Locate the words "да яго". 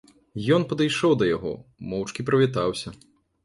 1.21-1.53